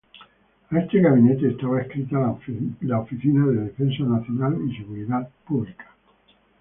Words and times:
A 0.71 0.79
este 0.79 0.99
gabinete 0.99 1.47
estaba 1.49 1.77
adscrita 1.79 2.35
la 2.79 3.01
oficina 3.01 3.45
de 3.45 3.65
Defensa 3.65 4.01
Nacional 4.01 4.57
y 4.67 4.75
Seguridad 4.75 5.29
Pública. 5.47 5.93